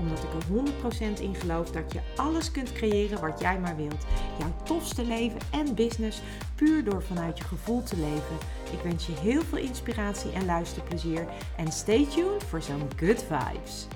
[0.00, 4.06] Omdat ik er 100% in geloof dat je alles kunt creëren wat jij maar wilt.
[4.38, 6.20] Jouw tofste leven en business
[6.54, 8.36] puur door vanuit je gevoel te leven.
[8.72, 11.26] Ik wens je heel veel inspiratie en luisterplezier.
[11.56, 13.86] En stay tuned voor zo'n good vibes.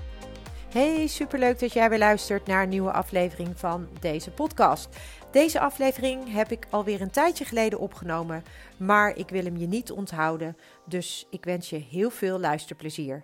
[0.75, 4.89] Hey, superleuk dat jij weer luistert naar een nieuwe aflevering van deze podcast.
[5.31, 8.43] Deze aflevering heb ik alweer een tijdje geleden opgenomen,
[8.77, 10.57] maar ik wil hem je niet onthouden.
[10.85, 13.23] Dus ik wens je heel veel luisterplezier.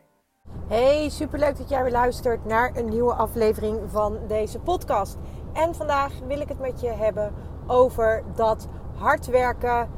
[0.71, 5.17] Hey, superleuk dat jij weer luistert naar een nieuwe aflevering van deze podcast.
[5.53, 7.33] En vandaag wil ik het met je hebben
[7.67, 9.89] over dat hard werken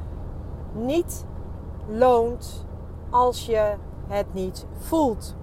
[0.72, 1.26] niet
[1.88, 2.66] loont
[3.10, 3.76] als je
[4.08, 5.36] het niet voelt.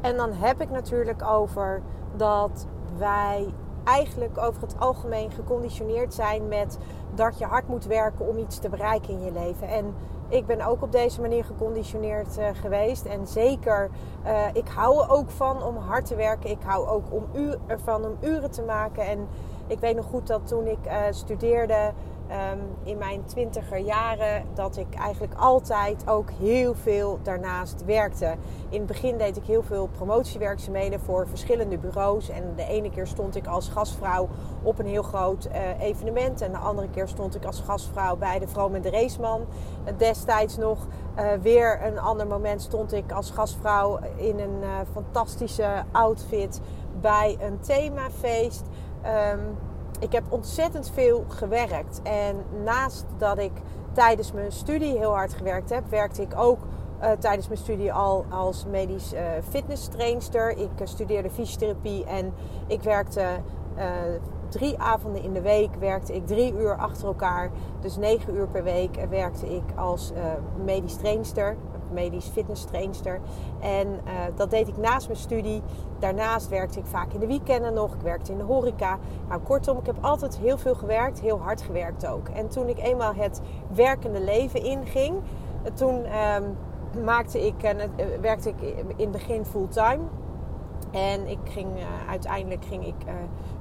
[0.00, 1.82] En dan heb ik natuurlijk over
[2.16, 2.66] dat
[2.96, 6.78] wij eigenlijk over het algemeen geconditioneerd zijn met
[7.14, 9.68] dat je hard moet werken om iets te bereiken in je leven.
[9.68, 9.94] En
[10.28, 13.04] ik ben ook op deze manier geconditioneerd uh, geweest.
[13.04, 13.90] En zeker,
[14.26, 16.50] uh, ik hou er ook van om hard te werken.
[16.50, 19.06] Ik hou ook om uur, ervan om uren te maken.
[19.06, 19.28] En
[19.66, 21.92] ik weet nog goed dat toen ik uh, studeerde,
[22.30, 28.34] um, in mijn twintiger jaren dat ik eigenlijk altijd ook heel veel daarnaast werkte.
[28.68, 32.28] In het begin deed ik heel veel promotiewerkzaamheden voor verschillende bureaus.
[32.28, 34.28] En de ene keer stond ik als gastvrouw
[34.62, 36.40] op een heel groot uh, evenement.
[36.40, 39.46] En de andere keer stond ik als gastvrouw bij de Vroom en de Raceman.
[39.96, 40.86] Destijds nog
[41.18, 46.60] uh, weer een ander moment stond ik als gastvrouw in een uh, fantastische outfit
[47.00, 48.62] bij een themafeest.
[49.32, 49.56] Um,
[50.04, 52.00] ik heb ontzettend veel gewerkt.
[52.02, 53.52] En naast dat ik
[53.92, 56.58] tijdens mijn studie heel hard gewerkt heb, werkte ik ook
[57.02, 60.50] uh, tijdens mijn studie al als medisch uh, fitness trainster.
[60.50, 62.32] Ik uh, studeerde fysiotherapie en
[62.66, 63.26] ik werkte
[64.48, 65.74] drie avonden in de week.
[65.78, 67.50] Werkte ik drie uur achter elkaar.
[67.80, 70.12] Dus negen uur per week werkte ik als
[70.64, 71.56] medisch trainster
[71.94, 73.20] medisch fitness trainster.
[73.60, 75.62] En uh, dat deed ik naast mijn studie.
[75.98, 77.94] Daarnaast werkte ik vaak in de weekenden nog.
[77.94, 78.98] Ik werkte in de horeca.
[79.28, 81.20] Nou, kortom, ik heb altijd heel veel gewerkt.
[81.20, 82.28] Heel hard gewerkt ook.
[82.28, 83.40] En toen ik eenmaal het
[83.74, 85.20] werkende leven inging,
[85.74, 86.56] toen um,
[87.04, 87.70] maakte ik, uh,
[88.20, 88.60] werkte ik
[88.96, 90.02] in het begin fulltime.
[90.90, 92.94] En ik ging, uh, uiteindelijk ging ik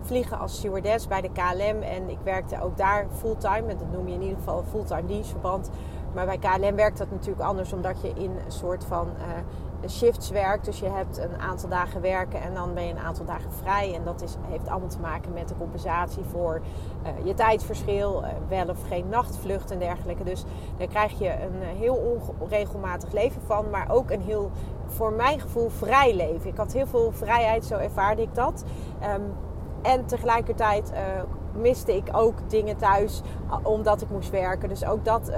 [0.02, 1.82] vliegen als stewardess bij de KLM.
[1.82, 3.68] En ik werkte ook daar fulltime.
[3.68, 5.70] En dat noem je in ieder geval fulltime dienstverband.
[6.14, 10.30] Maar bij KLM werkt dat natuurlijk anders, omdat je in een soort van uh, shifts
[10.30, 10.66] werkt.
[10.66, 13.96] Dus je hebt een aantal dagen werken en dan ben je een aantal dagen vrij.
[13.96, 16.62] En dat is, heeft allemaal te maken met de compensatie voor
[17.04, 20.24] uh, je tijdverschil, uh, wel of geen nachtvlucht en dergelijke.
[20.24, 20.44] Dus
[20.78, 24.52] daar krijg je een heel onregelmatig leven van, maar ook een heel,
[24.86, 26.50] voor mijn gevoel, vrij leven.
[26.50, 28.64] Ik had heel veel vrijheid, zo ervaarde ik dat.
[29.16, 29.34] Um,
[29.82, 30.92] en tegelijkertijd
[31.56, 33.22] miste ik ook dingen thuis
[33.64, 34.70] omdat ik moest werken.
[34.70, 35.38] Dus ook dat uh,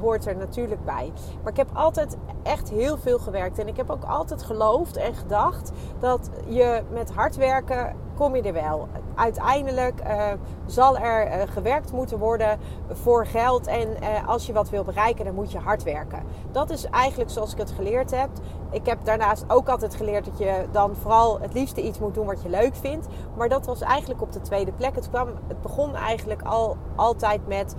[0.00, 1.12] hoort er natuurlijk bij.
[1.42, 3.58] Maar ik heb altijd echt heel veel gewerkt.
[3.58, 8.42] En ik heb ook altijd geloofd en gedacht dat je met hard werken kom je
[8.42, 8.88] er wel.
[9.14, 10.26] Uiteindelijk uh,
[10.66, 12.58] zal er uh, gewerkt moeten worden
[12.92, 13.66] voor geld.
[13.66, 16.22] En uh, als je wat wil bereiken, dan moet je hard werken.
[16.52, 18.28] Dat is eigenlijk zoals ik het geleerd heb.
[18.70, 22.26] Ik heb daarnaast ook altijd geleerd dat je dan vooral het liefste iets moet doen
[22.26, 23.06] wat je leuk vindt.
[23.36, 24.94] Maar dat was eigenlijk op de tweede plek.
[24.94, 27.74] Het, kwam, het begon eigenlijk al, altijd met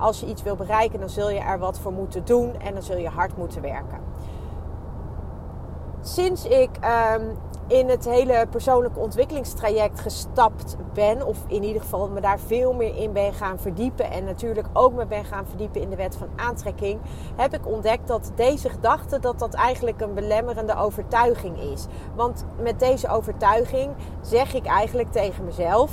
[0.00, 2.82] als je iets wil bereiken, dan zul je er wat voor moeten doen en dan
[2.82, 3.98] zul je hard moeten werken
[6.00, 6.70] sinds ik
[7.16, 7.36] um,
[7.68, 12.96] in het hele persoonlijke ontwikkelingstraject gestapt ben, of in ieder geval me daar veel meer
[12.96, 14.10] in ben gaan verdiepen.
[14.10, 17.00] En natuurlijk ook me ben gaan verdiepen in de wet van aantrekking,
[17.36, 21.86] heb ik ontdekt dat deze gedachte dat dat eigenlijk een belemmerende overtuiging is.
[22.14, 25.90] Want met deze overtuiging zeg ik eigenlijk tegen mezelf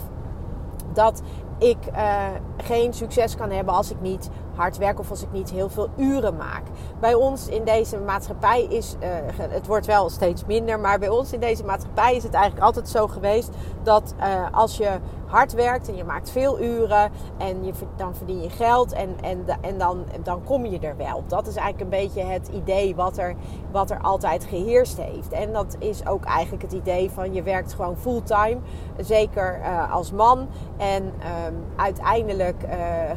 [0.94, 1.22] dat
[1.58, 2.28] ik uh,
[2.58, 5.90] geen succes kan hebben als ik niet hard werk of als ik niet heel veel
[5.97, 6.63] uren maak.
[6.99, 9.07] Bij ons in deze maatschappij is, uh,
[9.37, 12.90] het wordt wel steeds minder, maar bij ons in deze maatschappij is het eigenlijk altijd
[12.90, 13.49] zo geweest
[13.84, 14.90] dat uh, als je
[15.35, 19.46] hard werkt en je maakt veel uren en je, dan verdien je geld en, en,
[19.61, 21.23] en dan, dan kom je er wel.
[21.28, 23.35] Dat is eigenlijk een beetje het idee wat er,
[23.72, 25.32] wat er altijd geheerst heeft.
[25.32, 28.58] En dat is ook eigenlijk het idee van je werkt gewoon fulltime,
[28.97, 30.47] zeker uh, als man.
[30.78, 32.72] En um, uiteindelijk uh,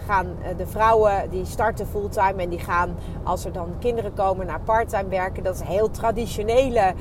[0.07, 0.27] gaan
[0.57, 5.09] de vrouwen die starten fulltime en die gaan als er dan kinderen komen naar parttime
[5.09, 5.43] werken.
[5.43, 6.95] Dat is een heel traditionele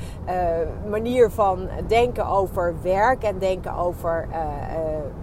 [0.88, 4.28] manier van denken over werk en denken over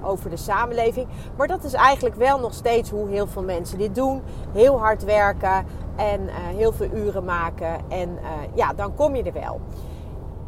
[0.02, 1.08] over de samenleving.
[1.38, 4.22] Maar dat is eigenlijk wel nog steeds hoe heel veel mensen dit doen.
[4.52, 5.66] Heel hard werken
[5.96, 7.80] en heel veel uren maken.
[7.88, 8.20] En
[8.54, 9.60] ja, dan kom je er wel.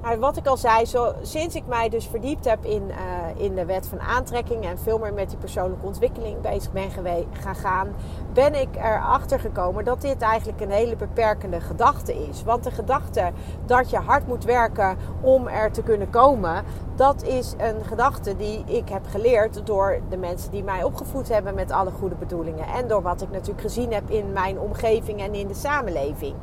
[0.01, 3.55] Nou, wat ik al zei, zo, sinds ik mij dus verdiept heb in, uh, in
[3.55, 6.91] de wet van aantrekking en veel meer met die persoonlijke ontwikkeling bezig ben
[7.31, 7.87] gaan gaan,
[8.33, 12.43] ben ik erachter gekomen dat dit eigenlijk een hele beperkende gedachte is.
[12.43, 13.31] Want de gedachte
[13.65, 16.63] dat je hard moet werken om er te kunnen komen,
[16.95, 21.55] dat is een gedachte die ik heb geleerd door de mensen die mij opgevoed hebben
[21.55, 22.67] met alle goede bedoelingen.
[22.67, 26.35] En door wat ik natuurlijk gezien heb in mijn omgeving en in de samenleving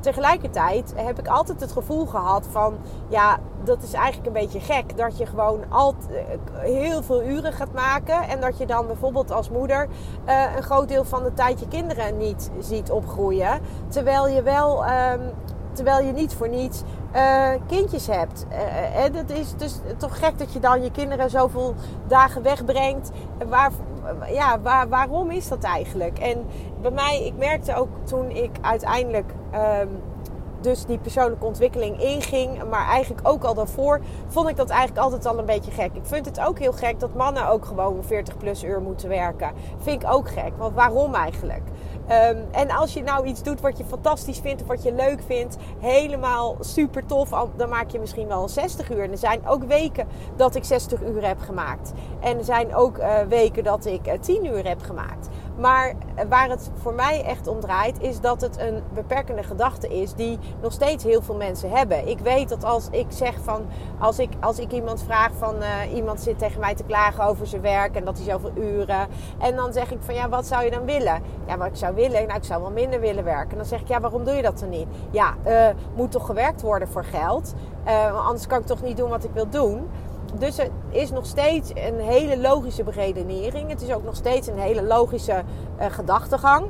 [0.00, 2.76] tegelijkertijd heb ik altijd het gevoel gehad van,
[3.08, 4.96] ja, dat is eigenlijk een beetje gek.
[4.96, 8.28] Dat je gewoon altijd eh, heel veel uren gaat maken.
[8.28, 9.88] En dat je dan bijvoorbeeld als moeder
[10.28, 13.60] uh, een groot deel van de tijd je kinderen niet ziet opgroeien.
[13.88, 15.20] Terwijl je wel, um,
[15.72, 16.82] terwijl je niet voor niets
[17.14, 18.46] uh, kindjes hebt.
[18.94, 21.74] En het is dus toch gek dat je dan je kinderen zoveel
[22.06, 23.10] dagen wegbrengt.
[23.48, 23.70] Waar,
[24.32, 26.18] ja, waar, waarom is dat eigenlijk?
[26.18, 26.46] En
[26.80, 29.88] bij mij, ik merkte ook toen ik uiteindelijk um,
[30.60, 35.26] dus die persoonlijke ontwikkeling inging, maar eigenlijk ook al daarvoor, vond ik dat eigenlijk altijd
[35.26, 35.90] al een beetje gek.
[35.94, 39.52] Ik vind het ook heel gek dat mannen ook gewoon 40 plus uur moeten werken.
[39.78, 41.62] Vind ik ook gek, want waarom eigenlijk?
[42.10, 45.20] Um, en als je nou iets doet wat je fantastisch vindt of wat je leuk
[45.26, 49.02] vindt, helemaal super tof, dan maak je misschien wel 60 uur.
[49.02, 50.06] En er zijn ook weken
[50.36, 51.92] dat ik 60 uur heb gemaakt.
[52.20, 55.28] En er zijn ook uh, weken dat ik uh, eh, 10 uur heb gemaakt.
[55.58, 55.94] Maar
[56.28, 60.38] waar het voor mij echt om draait, is dat het een beperkende gedachte is die
[60.62, 62.08] nog steeds heel veel mensen hebben.
[62.08, 63.66] Ik weet dat als ik zeg van,
[63.98, 67.46] als ik, als ik iemand vraag van, uh, iemand zit tegen mij te klagen over
[67.46, 69.08] zijn werk en dat hij zoveel uren.
[69.38, 71.22] En dan zeg ik van, ja, wat zou je dan willen?
[71.46, 73.50] Ja, wat ik zou willen, nou, ik zou wel minder willen werken.
[73.50, 74.86] En dan zeg ik, ja, waarom doe je dat dan niet?
[75.10, 77.54] Ja, uh, moet toch gewerkt worden voor geld?
[77.86, 79.88] Uh, anders kan ik toch niet doen wat ik wil doen
[80.38, 83.70] dus het is nog steeds een hele logische beredenering.
[83.70, 85.42] Het is ook nog steeds een hele logische
[85.80, 86.66] uh, gedachtegang.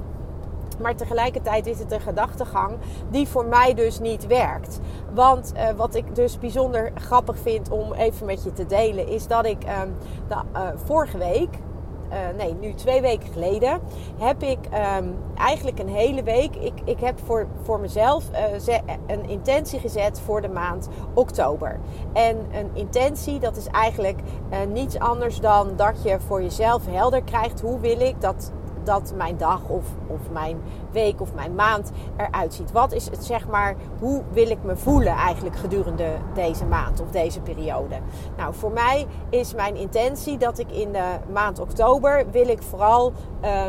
[0.81, 2.77] Maar tegelijkertijd is het een gedachtegang
[3.11, 4.81] die voor mij dus niet werkt.
[5.15, 9.27] Want uh, wat ik dus bijzonder grappig vind om even met je te delen, is
[9.27, 9.81] dat ik uh,
[10.29, 11.59] de, uh, vorige week,
[12.11, 13.81] uh, nee, nu twee weken geleden,
[14.19, 14.58] heb ik
[14.99, 16.56] um, eigenlijk een hele week.
[16.56, 21.81] Ik, ik heb voor, voor mezelf uh, een intentie gezet voor de maand oktober.
[22.12, 24.19] En een intentie, dat is eigenlijk
[24.53, 28.52] uh, niets anders dan dat je voor jezelf helder krijgt hoe wil ik dat
[28.87, 30.61] dat mijn dag of, of mijn
[30.91, 32.73] week of mijn maand eruit ziet.
[32.73, 37.11] Wat is het, zeg maar, hoe wil ik me voelen eigenlijk gedurende deze maand of
[37.11, 37.94] deze periode?
[38.37, 43.12] Nou, voor mij is mijn intentie dat ik in de maand oktober wil ik vooral
[43.44, 43.62] uh,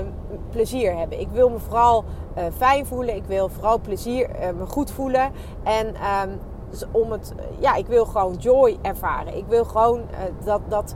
[0.50, 1.20] plezier hebben.
[1.20, 2.04] Ik wil me vooral
[2.38, 3.16] uh, fijn voelen.
[3.16, 5.32] Ik wil vooral plezier, uh, me goed voelen.
[5.64, 9.38] En um, dus om het, ja, ik wil gewoon joy ervaren.
[9.38, 10.02] Ik wil gewoon
[10.44, 10.96] dat, dat,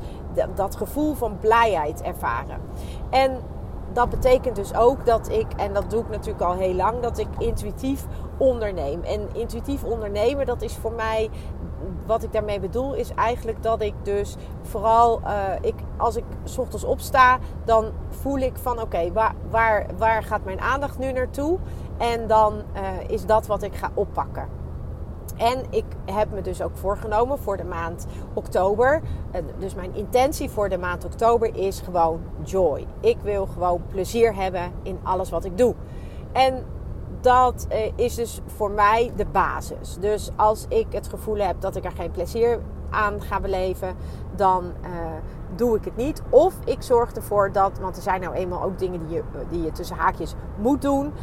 [0.56, 2.58] dat, gevoel van blijheid ervaren.
[3.10, 3.40] En
[3.94, 7.18] dat betekent dus ook dat ik, en dat doe ik natuurlijk al heel lang, dat
[7.18, 8.06] ik intuïtief
[8.38, 9.04] onderneem.
[9.04, 11.30] En intuïtief ondernemen, dat is voor mij,
[12.06, 15.30] wat ik daarmee bedoel, is eigenlijk dat ik dus vooral, uh,
[15.62, 20.44] ik, als ik s ochtends opsta, dan voel ik van oké, waar, waar, waar gaat
[20.44, 21.58] mijn aandacht nu naartoe?
[21.98, 24.61] En dan uh, is dat wat ik ga oppakken.
[25.42, 29.02] En ik heb me dus ook voorgenomen voor de maand oktober.
[29.58, 32.86] Dus mijn intentie voor de maand oktober is gewoon joy.
[33.00, 35.76] Ik wil gewoon plezier hebben in alles wat ik doe.
[36.32, 36.66] En
[37.22, 39.98] dat eh, is dus voor mij de basis.
[40.00, 43.96] Dus als ik het gevoel heb dat ik er geen plezier aan ga beleven,
[44.36, 44.90] dan uh,
[45.62, 46.22] doe ik het niet.
[46.30, 49.64] Of ik zorg ervoor dat, want er zijn nou eenmaal ook dingen die je, die
[49.64, 51.14] je tussen haakjes moet doen.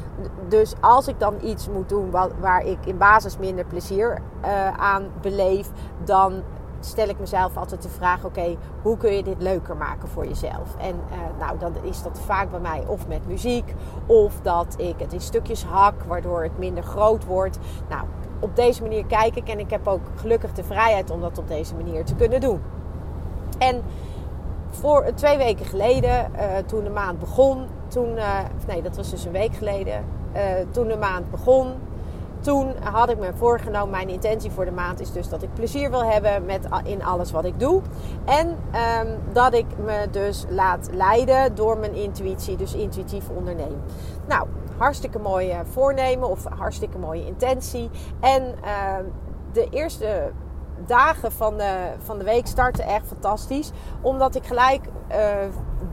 [0.49, 4.69] Dus als ik dan iets moet doen waar, waar ik in basis minder plezier uh,
[4.69, 5.71] aan beleef,
[6.05, 6.43] dan
[6.81, 10.77] stel ik mezelf altijd de vraag: oké, hoe kun je dit leuker maken voor jezelf?
[10.77, 13.75] En uh, nou, dan is dat vaak bij mij of met muziek,
[14.07, 17.59] of dat ik het in stukjes hak, waardoor het minder groot wordt.
[17.89, 18.03] Nou,
[18.41, 21.49] op deze manier kijk ik en ik heb ook gelukkig de vrijheid om dat op
[21.49, 22.61] deze manier te kunnen doen.
[23.59, 23.83] En
[24.71, 29.25] voor twee weken geleden, uh, toen de maand begon, toen, uh, nee, dat was dus
[29.25, 30.05] een week geleden,
[30.71, 31.73] toen de maand begon,
[32.41, 35.91] toen had ik me voorgenomen, mijn intentie voor de maand is dus dat ik plezier
[35.91, 37.83] wil hebben met, in alles wat ik doe.
[38.25, 43.81] En um, dat ik me dus laat leiden door mijn intuïtie, dus intuïtief ondernemen.
[44.27, 44.47] Nou,
[44.77, 47.91] hartstikke mooie voornemen of hartstikke mooie intentie.
[48.21, 48.95] En uh,
[49.53, 50.31] de eerste
[50.87, 53.71] dagen van de, van de week starten echt fantastisch.
[54.01, 54.81] Omdat ik gelijk
[55.11, 55.17] uh,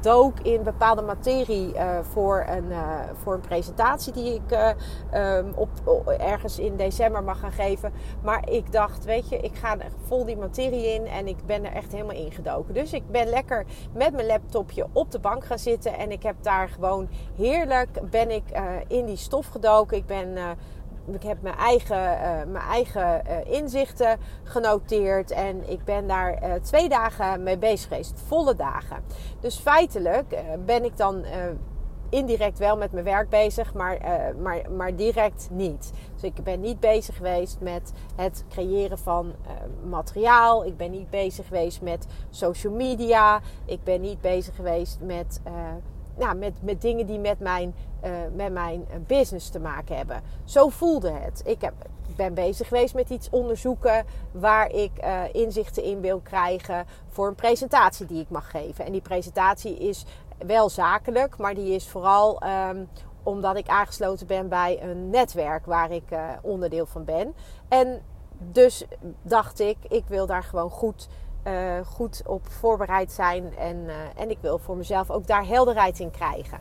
[0.01, 4.75] dook in bepaalde materie uh, voor, een, uh, voor een presentatie die ik
[5.13, 5.69] um, op,
[6.19, 7.93] ergens in december mag gaan geven.
[8.23, 11.65] Maar ik dacht, weet je, ik ga er vol die materie in en ik ben
[11.65, 12.73] er echt helemaal ingedoken.
[12.73, 16.35] Dus ik ben lekker met mijn laptopje op de bank gaan zitten en ik heb
[16.41, 18.43] daar gewoon heerlijk ben ik
[18.87, 19.97] in die stof gedoken.
[19.97, 20.37] Ik ben
[21.13, 25.31] ik heb mijn eigen, uh, mijn eigen uh, inzichten genoteerd.
[25.31, 28.21] En ik ben daar uh, twee dagen mee bezig geweest.
[28.27, 29.03] Volle dagen.
[29.39, 30.35] Dus feitelijk
[30.65, 31.25] ben ik dan
[32.09, 33.97] indirect wel met mijn werk bezig, maar,
[34.41, 35.91] maar, maar direct niet.
[36.13, 39.33] Dus ik ben niet bezig geweest met het creëren van
[39.83, 40.65] materiaal.
[40.65, 43.41] Ik ben niet bezig geweest met social media.
[43.65, 45.41] Ik ben niet bezig geweest met
[46.17, 50.21] nou, met, met dingen die met mijn, uh, met mijn business te maken hebben.
[50.43, 51.41] Zo voelde het.
[51.45, 51.73] Ik heb,
[52.15, 57.35] ben bezig geweest met iets onderzoeken waar ik uh, inzichten in wil krijgen voor een
[57.35, 58.85] presentatie die ik mag geven.
[58.85, 60.05] En die presentatie is
[60.37, 62.89] wel zakelijk, maar die is vooral um,
[63.23, 67.33] omdat ik aangesloten ben bij een netwerk waar ik uh, onderdeel van ben.
[67.67, 68.01] En
[68.37, 68.85] dus
[69.21, 71.07] dacht ik, ik wil daar gewoon goed
[71.47, 73.57] uh, goed op voorbereid zijn.
[73.57, 76.59] En, uh, en ik wil voor mezelf ook daar helderheid in krijgen.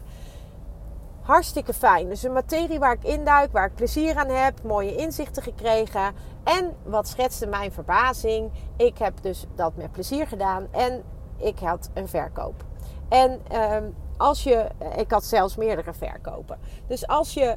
[1.21, 2.09] Hartstikke fijn.
[2.09, 6.15] Dus een materie waar ik induik, waar ik plezier aan heb, mooie inzichten gekregen.
[6.45, 8.51] En wat schetste mijn verbazing?
[8.77, 11.03] Ik heb dus dat met plezier gedaan en
[11.37, 12.65] ik had een verkoop.
[13.09, 13.77] En uh,
[14.17, 16.59] als je, ik had zelfs meerdere verkopen.
[16.87, 17.57] Dus als je,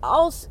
[0.00, 0.48] als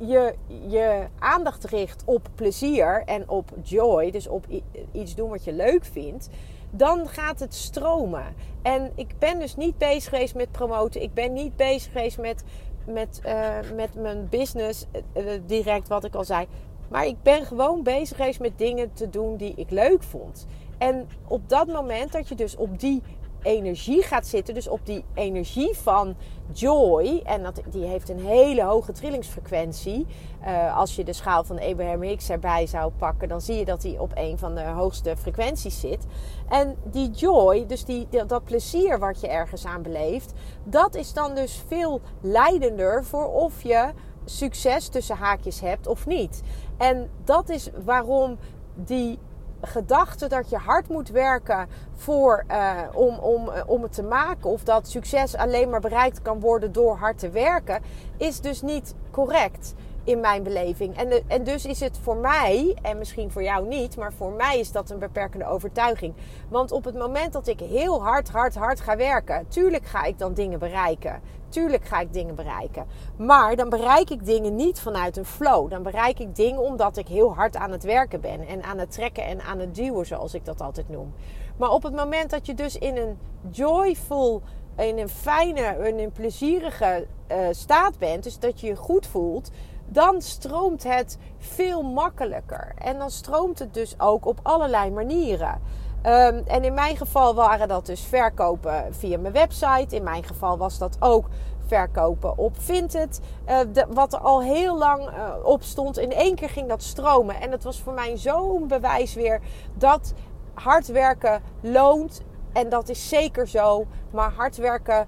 [0.00, 0.34] je
[0.68, 4.46] je aandacht richt op plezier en op joy, dus op
[4.92, 6.28] iets doen wat je leuk vindt,
[6.70, 8.24] dan gaat het stromen.
[8.62, 11.02] En ik ben dus niet bezig geweest met promoten.
[11.02, 12.44] Ik ben niet bezig geweest met,
[12.86, 16.46] met, uh, met mijn business uh, direct, wat ik al zei.
[16.88, 20.46] Maar ik ben gewoon bezig geweest met dingen te doen die ik leuk vond.
[20.78, 23.02] En op dat moment dat je dus op die
[23.42, 24.54] energie gaat zitten.
[24.54, 26.16] Dus op die energie van
[26.52, 27.20] joy.
[27.24, 30.06] En dat, die heeft een hele hoge trillingsfrequentie.
[30.46, 33.82] Uh, als je de schaal van Abraham Hicks erbij zou pakken, dan zie je dat
[33.82, 36.06] hij op een van de hoogste frequenties zit.
[36.48, 40.32] En die joy, dus die, dat plezier wat je ergens aan beleeft,
[40.64, 43.88] dat is dan dus veel leidender voor of je
[44.24, 46.42] succes tussen haakjes hebt of niet.
[46.76, 48.38] En dat is waarom
[48.74, 49.18] die
[49.62, 54.50] gedachte dat je hard moet werken voor, uh, om, om, eh, om het te maken,
[54.50, 57.82] of dat succes alleen maar bereikt kan worden door hard te werken,
[58.16, 59.74] is dus niet correct
[60.10, 60.96] in mijn beleving.
[60.96, 64.32] En, de, en dus is het voor mij, en misschien voor jou niet, maar voor
[64.32, 66.14] mij is dat een beperkende overtuiging.
[66.48, 70.18] Want op het moment dat ik heel hard, hard, hard ga werken, tuurlijk ga ik
[70.18, 71.20] dan dingen bereiken.
[71.48, 72.86] Tuurlijk ga ik dingen bereiken.
[73.16, 75.70] Maar dan bereik ik dingen niet vanuit een flow.
[75.70, 78.46] Dan bereik ik dingen omdat ik heel hard aan het werken ben.
[78.46, 81.14] En aan het trekken en aan het duwen, zoals ik dat altijd noem.
[81.56, 83.18] Maar op het moment dat je dus in een
[83.50, 84.42] joyful,
[84.76, 88.22] in een fijne, in een plezierige uh, staat bent.
[88.22, 89.50] Dus dat je je goed voelt
[89.92, 92.72] dan stroomt het veel makkelijker.
[92.78, 95.60] En dan stroomt het dus ook op allerlei manieren.
[96.06, 99.96] Um, en in mijn geval waren dat dus verkopen via mijn website.
[99.96, 101.26] In mijn geval was dat ook
[101.66, 103.20] verkopen op Vinted.
[103.48, 105.98] Uh, wat er al heel lang uh, op stond.
[105.98, 107.40] In één keer ging dat stromen.
[107.40, 109.40] En het was voor mij zo'n bewijs weer
[109.74, 110.14] dat
[110.54, 112.22] hard werken loont.
[112.52, 113.86] En dat is zeker zo.
[114.10, 115.06] Maar hard werken,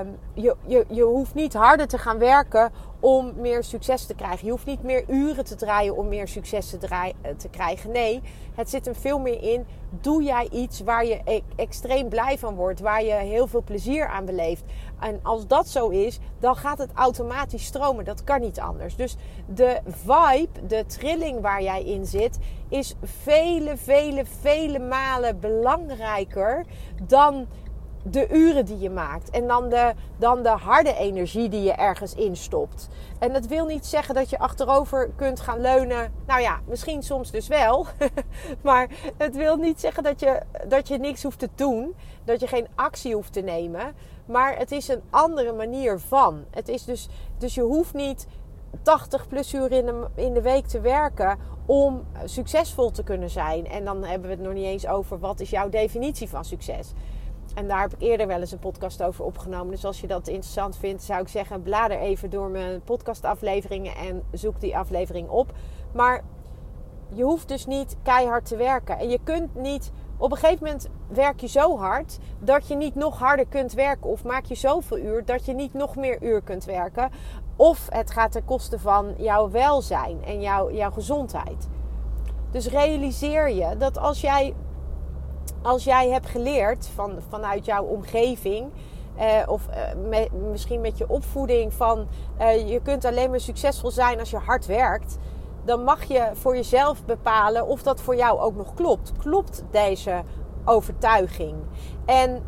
[0.00, 2.72] um, je, je, je hoeft niet harder te gaan werken
[3.06, 4.44] om meer succes te krijgen.
[4.44, 7.90] Je hoeft niet meer uren te draaien om meer succes te, eh, te krijgen.
[7.90, 8.22] Nee,
[8.54, 9.66] het zit er veel meer in.
[10.00, 14.08] Doe jij iets waar je e extreem blij van wordt, waar je heel veel plezier
[14.08, 14.64] aan beleeft.
[15.00, 18.04] En als dat zo is, dan gaat het automatisch stromen.
[18.04, 18.96] Dat kan niet anders.
[18.96, 26.64] Dus de vibe, de trilling waar jij in zit, is vele, vele, vele malen belangrijker
[27.02, 27.46] dan
[28.10, 29.30] de uren die je maakt.
[29.30, 32.88] En dan de, dan de harde energie die je ergens instopt.
[33.18, 36.12] En dat wil niet zeggen dat je achterover kunt gaan leunen.
[36.26, 37.86] Nou ja, misschien soms dus wel.
[38.62, 41.94] maar het wil niet zeggen dat je, dat je niks hoeft te doen.
[42.24, 43.94] Dat je geen actie hoeft te nemen.
[44.26, 46.44] Maar het is een andere manier van.
[46.50, 47.08] Het is dus,
[47.38, 48.26] dus je hoeft niet
[48.82, 53.66] 80 plus uur in de, in de week te werken om succesvol te kunnen zijn.
[53.66, 56.92] En dan hebben we het nog niet eens over wat is jouw definitie van succes.
[57.54, 59.70] En daar heb ik eerder wel eens een podcast over opgenomen.
[59.70, 64.22] Dus als je dat interessant vindt, zou ik zeggen: blader even door mijn podcastafleveringen en
[64.32, 65.52] zoek die aflevering op.
[65.92, 66.22] Maar
[67.12, 68.98] je hoeft dus niet keihard te werken.
[68.98, 69.92] En je kunt niet.
[70.18, 74.10] Op een gegeven moment werk je zo hard dat je niet nog harder kunt werken.
[74.10, 77.10] Of maak je zoveel uur dat je niet nog meer uur kunt werken.
[77.56, 81.68] Of het gaat ten koste van jouw welzijn en jouw, jouw gezondheid.
[82.50, 84.54] Dus realiseer je dat als jij,
[85.62, 88.70] als jij hebt geleerd van, vanuit jouw omgeving.
[89.20, 89.68] Uh, of
[90.08, 92.06] met, misschien met je opvoeding van
[92.40, 95.18] uh, je kunt alleen maar succesvol zijn als je hard werkt.
[95.64, 99.12] Dan mag je voor jezelf bepalen of dat voor jou ook nog klopt.
[99.18, 100.22] Klopt deze
[100.64, 101.54] overtuiging?
[102.04, 102.42] En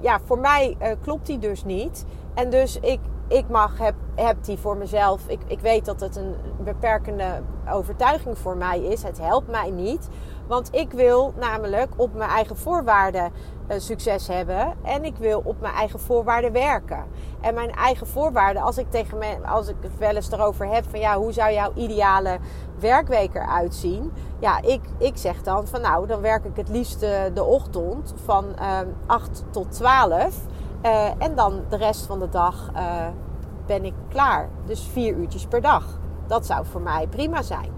[0.00, 2.04] ja, voor mij klopt die dus niet.
[2.34, 5.28] En dus ik, ik mag, heb, heb die voor mezelf.
[5.28, 9.02] Ik, ik weet dat het een beperkende overtuiging voor mij is.
[9.02, 10.08] Het helpt mij niet.
[10.46, 13.32] Want ik wil namelijk op mijn eigen voorwaarden
[13.68, 14.74] uh, succes hebben.
[14.82, 17.04] En ik wil op mijn eigen voorwaarden werken.
[17.40, 20.84] En mijn eigen voorwaarden, als ik tegen me, als ik het wel eens erover heb
[20.90, 22.38] van ja, hoe zou jouw ideale
[22.78, 24.12] werkweek eruit zien?
[24.38, 28.14] Ja, ik, ik zeg dan van nou, dan werk ik het liefst de, de ochtend
[28.24, 30.36] van uh, ehm, 8 tot 12.
[30.82, 32.70] Uh, en dan de rest van de dag
[33.66, 34.48] ben ik klaar.
[34.64, 35.98] Dus vier uurtjes per dag.
[36.26, 37.75] Dat zou voor mij prima zijn.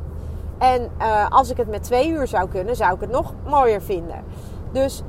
[0.58, 3.82] En uh, als ik het met twee uur zou kunnen, zou ik het nog mooier
[3.82, 4.24] vinden.
[4.72, 5.02] Dus,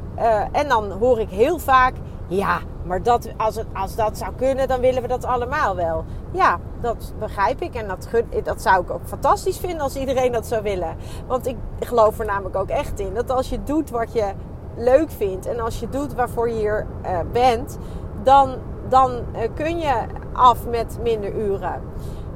[0.51, 1.93] en dan hoor ik heel vaak:
[2.27, 6.03] ja, maar dat, als, het, als dat zou kunnen, dan willen we dat allemaal wel.
[6.31, 7.75] Ja, dat begrijp ik.
[7.75, 8.07] En dat,
[8.43, 10.95] dat zou ik ook fantastisch vinden als iedereen dat zou willen.
[11.27, 14.31] Want ik geloof er namelijk ook echt in dat als je doet wat je
[14.75, 17.77] leuk vindt en als je doet waarvoor je hier uh, bent,
[18.23, 18.55] dan,
[18.89, 19.11] dan
[19.55, 19.95] kun je
[20.33, 21.81] af met minder uren.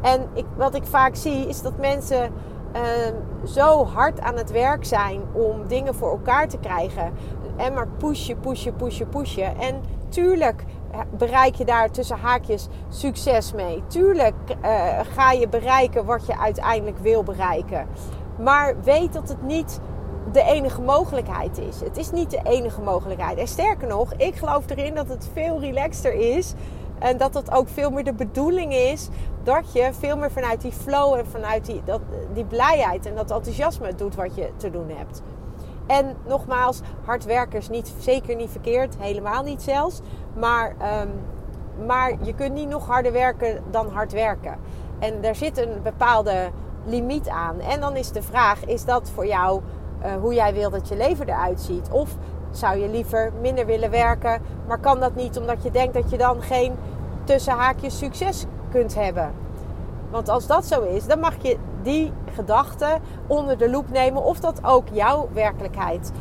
[0.01, 2.31] En ik, wat ik vaak zie is dat mensen
[2.75, 2.81] uh,
[3.47, 7.13] zo hard aan het werk zijn om dingen voor elkaar te krijgen.
[7.55, 9.57] En maar pushen, pushen, pushen, pushen.
[9.59, 10.63] En tuurlijk
[11.17, 13.83] bereik je daar tussen haakjes succes mee.
[13.87, 17.87] Tuurlijk uh, ga je bereiken wat je uiteindelijk wil bereiken.
[18.39, 19.79] Maar weet dat het niet
[20.31, 21.79] de enige mogelijkheid is.
[21.79, 23.37] Het is niet de enige mogelijkheid.
[23.37, 26.53] En sterker nog, ik geloof erin dat het veel relaxter is.
[27.03, 29.09] En dat het ook veel meer de bedoeling is
[29.43, 32.01] dat je veel meer vanuit die flow en vanuit die, dat,
[32.33, 35.21] die blijheid en dat enthousiasme doet wat je te doen hebt.
[35.85, 40.01] En nogmaals, hard werken is niet, zeker niet verkeerd, helemaal niet zelfs.
[40.33, 41.09] Maar, um,
[41.85, 44.57] maar je kunt niet nog harder werken dan hard werken.
[44.99, 46.49] En daar zit een bepaalde
[46.85, 47.59] limiet aan.
[47.59, 49.61] En dan is de vraag: is dat voor jou
[50.05, 51.89] uh, hoe jij wil dat je leven eruit ziet?
[51.91, 52.15] Of
[52.51, 56.17] zou je liever minder willen werken, maar kan dat niet omdat je denkt dat je
[56.17, 56.73] dan geen
[57.23, 59.31] tussen haakjes succes kunt hebben?
[60.11, 64.39] Want als dat zo is, dan mag je die gedachte onder de loep nemen of
[64.39, 66.11] dat ook jouw werkelijkheid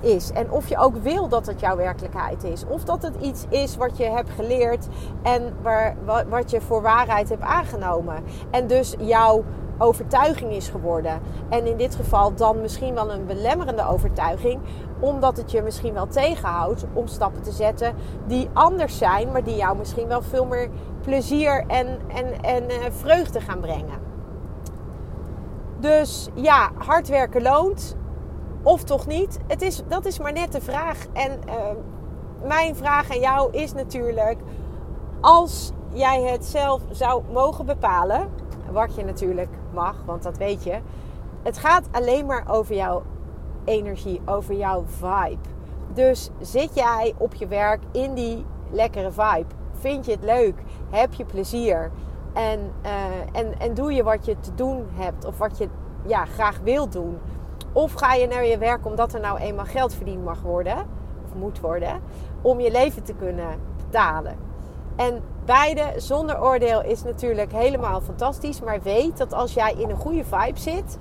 [0.00, 0.30] is.
[0.30, 2.64] En of je ook wil dat het jouw werkelijkheid is.
[2.68, 4.86] Of dat het iets is wat je hebt geleerd
[5.22, 5.96] en waar,
[6.28, 8.24] wat je voor waarheid hebt aangenomen.
[8.50, 9.44] En dus jouw
[9.78, 11.20] overtuiging is geworden.
[11.48, 14.60] En in dit geval dan misschien wel een belemmerende overtuiging,
[15.00, 17.94] omdat het je misschien wel tegenhoudt om stappen te zetten
[18.26, 22.76] die anders zijn, maar die jou misschien wel veel meer plezier en, en, en uh,
[22.90, 23.98] vreugde gaan brengen.
[25.78, 27.96] Dus ja, hard werken loont.
[28.62, 29.38] Of toch niet?
[29.46, 30.98] Het is, dat is maar net de vraag.
[31.12, 31.54] En uh,
[32.46, 34.38] mijn vraag aan jou is natuurlijk:
[35.20, 38.28] als jij het zelf zou mogen bepalen,
[38.70, 40.78] wat je natuurlijk mag, want dat weet je.
[41.42, 43.02] Het gaat alleen maar over jouw
[43.64, 45.48] energie, over jouw vibe.
[45.92, 49.54] Dus zit jij op je werk in die lekkere vibe?
[49.72, 50.62] Vind je het leuk?
[50.90, 51.90] Heb je plezier?
[52.32, 55.68] En, uh, en, en doe je wat je te doen hebt of wat je
[56.06, 57.18] ja, graag wilt doen?
[57.72, 60.76] Of ga je naar je werk omdat er nou eenmaal geld verdiend mag worden,
[61.24, 62.00] of moet worden,
[62.42, 64.36] om je leven te kunnen betalen?
[64.96, 68.60] En beide zonder oordeel is natuurlijk helemaal fantastisch.
[68.60, 70.98] Maar weet dat als jij in een goede vibe zit,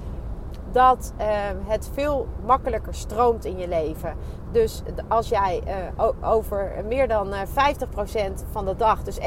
[0.72, 1.28] dat uh,
[1.66, 4.16] het veel makkelijker stroomt in je leven.
[4.52, 5.62] Dus als jij
[5.98, 7.76] uh, over meer dan uh, eh,
[8.32, 9.24] 50% van de dag, dus 51%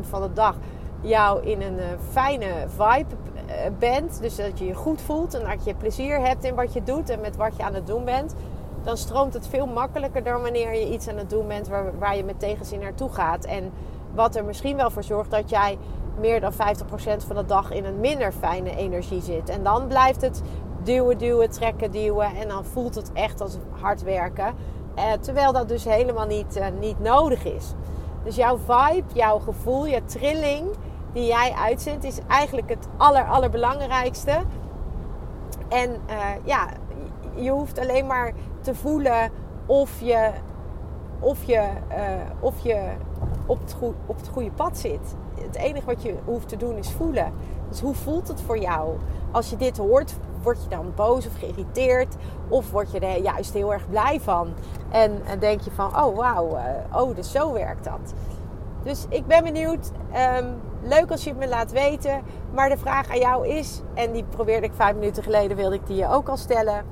[0.00, 0.56] van de dag,
[1.00, 1.78] jou in een
[2.10, 3.14] fijne vibe
[3.78, 4.20] bent.
[4.20, 7.10] Dus dat je je goed voelt en dat je plezier hebt in wat je doet
[7.10, 8.34] en met wat je aan het doen bent.
[8.82, 12.16] Dan stroomt het veel makkelijker dan wanneer je iets aan het doen bent waar, waar
[12.16, 13.44] je met tegenzin naartoe gaat.
[13.44, 13.72] En
[14.14, 15.78] wat er misschien wel voor zorgt dat jij
[16.18, 16.56] meer dan 50%
[17.26, 19.48] van de dag in een minder fijne energie zit.
[19.48, 20.42] En dan blijft het
[20.82, 22.36] duwen, duwen, trekken, duwen.
[22.36, 24.54] En dan voelt het echt als hard werken.
[24.94, 27.74] Eh, terwijl dat dus helemaal niet, eh, niet nodig is.
[28.24, 30.68] Dus jouw vibe, jouw gevoel, je trilling
[31.12, 34.40] die jij uitzendt, is eigenlijk het aller, allerbelangrijkste.
[35.68, 36.68] En uh, ja,
[37.34, 39.30] je hoeft alleen maar te voelen
[39.66, 40.30] of je,
[41.20, 41.96] of je, uh,
[42.40, 42.88] of je
[43.46, 43.76] op het,
[44.06, 45.16] op het goede pad zit.
[45.40, 47.32] Het enige wat je hoeft te doen is voelen.
[47.68, 48.96] Dus hoe voelt het voor jou?
[49.30, 52.16] Als je dit hoort, word je dan boos of geïrriteerd?
[52.48, 54.52] Of word je er juist heel erg blij van?
[54.90, 58.14] En, en denk je van, oh wauw, uh, oh dus zo werkt dat.
[58.82, 59.90] Dus ik ben benieuwd.
[60.12, 60.46] Ehm,
[60.82, 62.22] leuk als je het me laat weten.
[62.54, 65.86] Maar de vraag aan jou is, en die probeerde ik vijf minuten geleden, wilde ik
[65.86, 66.84] die je ook al stellen.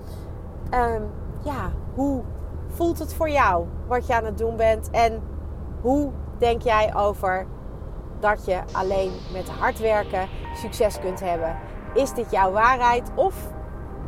[0.70, 1.02] Ehm,
[1.42, 2.22] ja, hoe
[2.68, 4.90] voelt het voor jou wat je aan het doen bent?
[4.90, 5.22] En
[5.80, 6.10] hoe
[6.42, 7.46] denk jij over
[8.20, 11.56] dat je alleen met hard werken succes kunt hebben?
[11.94, 13.34] Is dit jouw waarheid of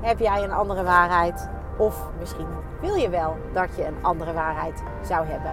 [0.01, 1.49] heb jij een andere waarheid?
[1.79, 2.47] Of misschien
[2.81, 5.53] wil je wel dat je een andere waarheid zou hebben.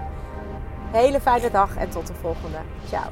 [0.92, 2.58] Hele fijne dag en tot de volgende.
[2.86, 3.12] Ciao.